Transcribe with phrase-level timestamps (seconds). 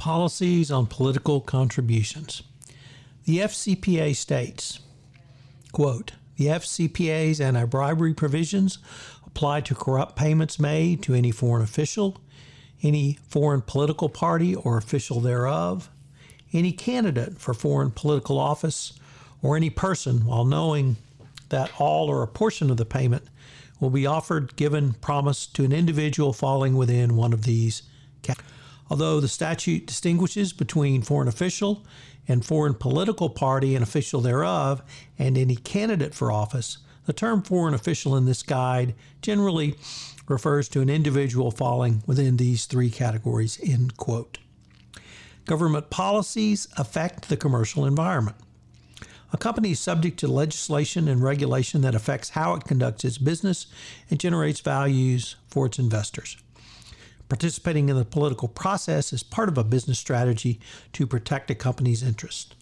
[0.00, 2.42] policies on political contributions.
[3.26, 4.80] The FCPA states,
[5.72, 8.78] quote, the FCPA's anti bribery provisions
[9.26, 12.18] apply to corrupt payments made to any foreign official,
[12.82, 15.90] any foreign political party or official thereof,
[16.50, 18.94] any candidate for foreign political office,
[19.42, 20.96] or any person while knowing
[21.50, 23.24] that all or a portion of the payment
[23.80, 27.82] will be offered, given, promised to an individual falling within one of these
[28.22, 28.50] categories.
[28.90, 31.86] Although the statute distinguishes between foreign official
[32.26, 34.82] and foreign political party and official thereof,
[35.18, 39.76] and any candidate for office, the term foreign official in this guide generally
[40.28, 43.60] refers to an individual falling within these three categories.
[43.62, 44.38] End quote.
[45.44, 48.36] Government policies affect the commercial environment.
[49.32, 53.66] A company is subject to legislation and regulation that affects how it conducts its business
[54.10, 56.36] and generates values for its investors.
[57.30, 60.58] Participating in the political process is part of a business strategy
[60.92, 62.56] to protect a company's interest.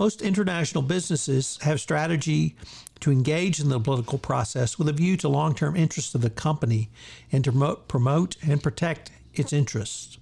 [0.00, 2.56] Most international businesses have strategy
[2.98, 6.90] to engage in the political process with a view to long-term interests of the company
[7.30, 10.18] and to promote and protect its interests.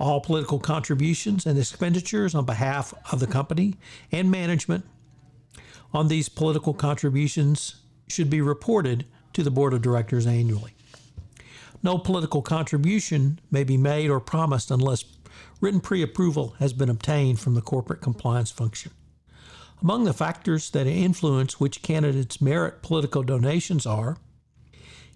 [0.00, 3.76] All political contributions and expenditures on behalf of the company
[4.10, 4.84] and management
[5.92, 7.76] on these political contributions
[8.08, 10.74] should be reported to the board of directors annually.
[11.82, 15.04] No political contribution may be made or promised unless
[15.60, 18.92] written pre approval has been obtained from the corporate compliance function.
[19.82, 24.18] Among the factors that influence which candidates merit political donations are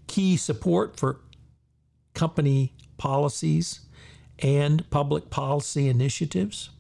[0.07, 1.21] key support for
[2.15, 3.81] company policies
[4.39, 6.71] and public policy initiatives,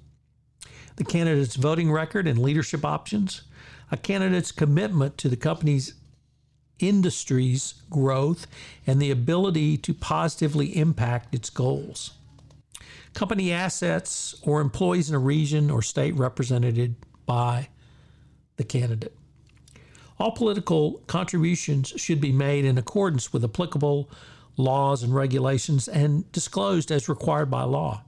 [0.97, 3.43] the candidate's voting record and leadership options,
[3.91, 5.95] a candidate's commitment to the company's
[6.79, 8.47] industry's growth
[8.87, 12.13] and the ability to positively impact its goals.
[13.15, 16.97] Company assets or employees in a region or state represented
[17.27, 17.69] by
[18.57, 19.17] the candidate.
[20.19, 24.11] All political contributions should be made in accordance with applicable
[24.57, 28.03] laws and regulations and disclosed as required by law.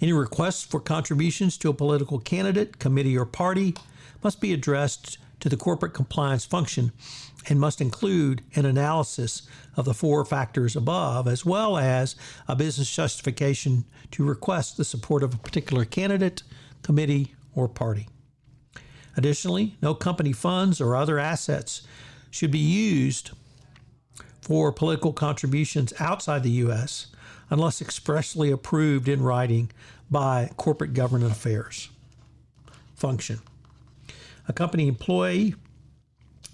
[0.00, 3.74] Any requests for contributions to a political candidate, committee, or party
[4.22, 6.92] must be addressed to the corporate compliance function
[7.48, 9.42] and must include an analysis
[9.76, 12.16] of the four factors above, as well as
[12.46, 16.42] a business justification to request the support of a particular candidate,
[16.82, 18.08] committee, or party.
[19.16, 21.86] Additionally, no company funds or other assets
[22.30, 23.30] should be used
[24.40, 27.08] for political contributions outside the U.S.
[27.50, 29.70] unless expressly approved in writing
[30.10, 31.90] by corporate government affairs
[32.94, 33.40] function.
[34.48, 35.54] A company employee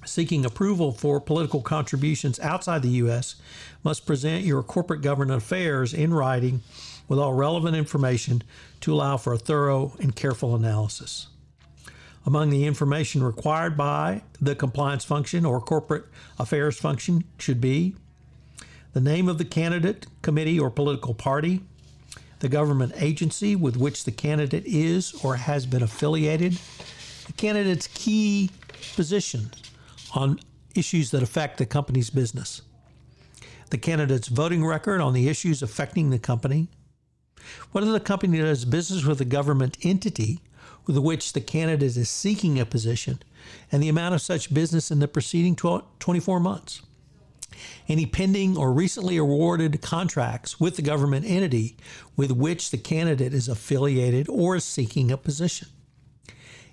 [0.05, 3.37] seeking approval for political contributions outside the U.S.
[3.83, 6.61] must present your corporate government affairs in writing
[7.09, 8.43] with all relevant information
[8.81, 11.29] to allow for a thorough and careful analysis.
[12.27, 16.07] Among the information required by the compliance function or corporate
[16.39, 17.95] affairs function should be
[18.95, 21.61] the name of the candidate, committee, or political party,
[22.39, 26.59] the government agency with which the candidate is or has been affiliated,
[27.27, 28.51] the candidate's key
[28.95, 29.53] positions
[30.15, 30.39] on
[30.75, 32.63] issues that affect the company's business,
[33.71, 36.69] the candidate's voting record on the issues affecting the company,
[37.73, 40.41] whether the company does business with a government entity
[40.87, 43.23] with which the candidate is seeking a position,
[43.73, 46.83] and the amount of such business in the preceding 24 months.
[47.89, 51.77] Any pending or recently awarded contracts with the government entity
[52.17, 55.69] with which the candidate is affiliated or is seeking a position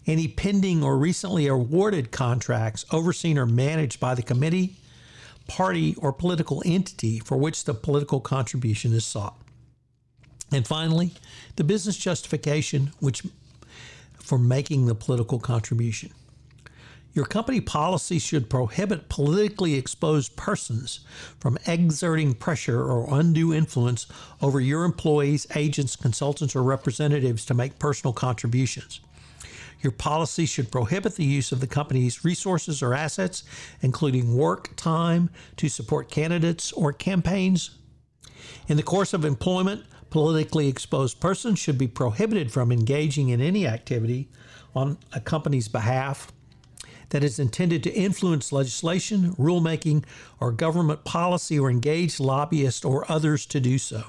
[0.07, 4.75] any pending or recently awarded contracts overseen or managed by the committee,
[5.47, 9.37] party, or political entity for which the political contribution is sought.
[10.51, 11.11] And finally,
[11.55, 13.23] the business justification which
[14.15, 16.11] for making the political contribution.
[17.13, 21.01] Your company policy should prohibit politically exposed persons
[21.39, 24.07] from exerting pressure or undue influence
[24.41, 29.01] over your employees, agents, consultants, or representatives to make personal contributions.
[29.81, 33.43] Your policy should prohibit the use of the company's resources or assets,
[33.81, 37.71] including work time, to support candidates or campaigns.
[38.67, 43.65] In the course of employment, Politically exposed persons should be prohibited from engaging in any
[43.65, 44.29] activity
[44.75, 46.33] on a company's behalf
[47.09, 50.03] that is intended to influence legislation, rulemaking,
[50.41, 54.03] or government policy or engage lobbyists or others to do so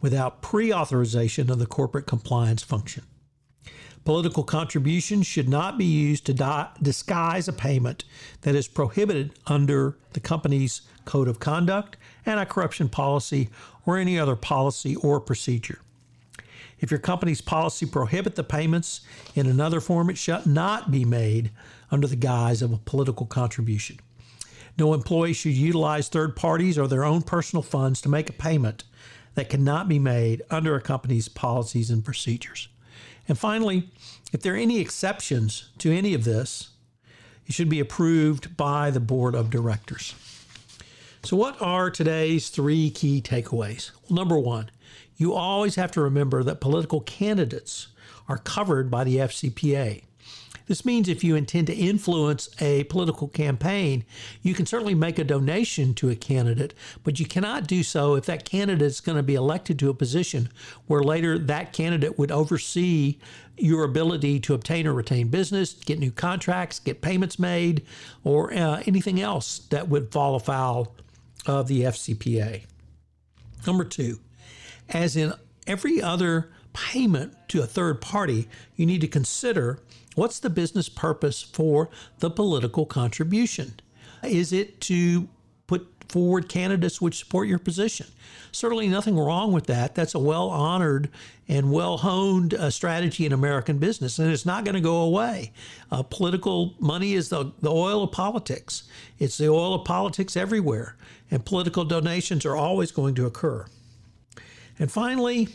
[0.00, 3.04] without pre authorization of the corporate compliance function.
[4.06, 8.04] Political contributions should not be used to di- disguise a payment
[8.42, 13.50] that is prohibited under the company's code of conduct, anti corruption policy,
[13.84, 15.80] or any other policy or procedure.
[16.78, 19.00] If your company's policy prohibit the payments
[19.34, 21.50] in another form, it shall not be made
[21.90, 23.98] under the guise of a political contribution.
[24.78, 28.84] No employee should utilize third parties or their own personal funds to make a payment
[29.34, 32.68] that cannot be made under a company's policies and procedures.
[33.28, 33.90] And finally,
[34.32, 36.70] if there are any exceptions to any of this,
[37.46, 40.14] it should be approved by the board of directors.
[41.22, 43.90] So, what are today's three key takeaways?
[44.02, 44.70] Well, number one,
[45.16, 47.88] you always have to remember that political candidates
[48.28, 50.02] are covered by the FCPA.
[50.66, 54.04] This means if you intend to influence a political campaign,
[54.42, 56.74] you can certainly make a donation to a candidate,
[57.04, 59.94] but you cannot do so if that candidate is going to be elected to a
[59.94, 60.50] position
[60.86, 63.18] where later that candidate would oversee
[63.56, 67.86] your ability to obtain or retain business, get new contracts, get payments made,
[68.24, 70.94] or uh, anything else that would fall afoul
[71.46, 72.64] of the FCPA.
[73.66, 74.18] Number two,
[74.88, 75.32] as in
[75.66, 79.80] every other payment to a third party, you need to consider
[80.16, 81.90] What's the business purpose for
[82.20, 83.74] the political contribution?
[84.24, 85.28] Is it to
[85.66, 88.06] put forward candidates which support your position?
[88.50, 89.94] Certainly nothing wrong with that.
[89.94, 91.10] That's a well honored
[91.48, 95.52] and well honed uh, strategy in American business, and it's not going to go away.
[95.92, 98.84] Uh, political money is the, the oil of politics,
[99.18, 100.96] it's the oil of politics everywhere,
[101.30, 103.66] and political donations are always going to occur.
[104.78, 105.48] And finally,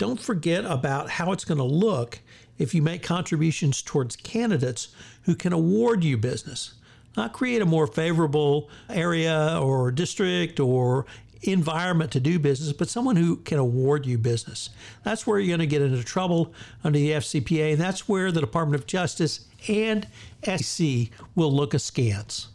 [0.00, 2.20] don't forget about how it's going to look
[2.56, 4.88] if you make contributions towards candidates
[5.24, 6.72] who can award you business,
[7.18, 11.04] not create a more favorable area or district or
[11.42, 14.70] environment to do business, but someone who can award you business.
[15.04, 18.40] That's where you're going to get into trouble under the FCPA, and that's where the
[18.40, 20.08] Department of Justice and
[20.42, 22.48] SEC will look askance.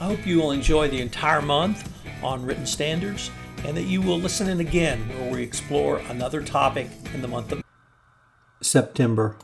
[0.00, 1.92] I hope you will enjoy the entire month
[2.22, 3.30] on written standards
[3.64, 7.52] and that you will listen in again where we explore another topic in the month
[7.52, 7.62] of
[8.60, 9.36] September.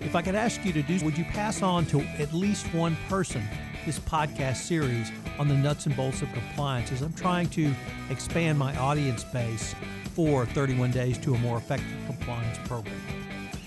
[0.00, 2.96] If I could ask you to do, would you pass on to at least one
[3.08, 3.42] person
[3.86, 7.72] this podcast series on the nuts and bolts of compliance as I'm trying to
[8.10, 9.74] expand my audience base
[10.14, 12.94] for 31 Days to a More Effective Compliance Program.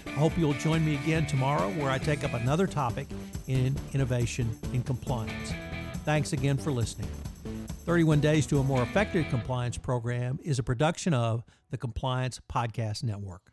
[0.05, 3.07] I hope you'll join me again tomorrow where I take up another topic
[3.47, 5.51] in innovation in compliance.
[6.05, 7.09] Thanks again for listening.
[7.83, 13.03] 31 Days to a More Effective Compliance Program is a production of the Compliance Podcast
[13.03, 13.51] Network.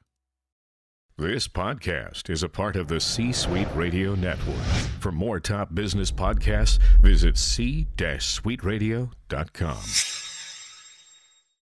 [1.19, 4.65] This podcast is a part of the C Suite Radio Network.
[5.01, 10.20] For more top business podcasts, visit c-suiteradio.com.